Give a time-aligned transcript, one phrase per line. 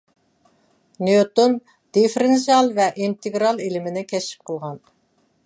[1.07, 1.53] نيۇتون
[1.97, 4.83] دىففېرېنسىئال ۋە ئىنتېگرال ئىلمىنى كەشىپ قىلغان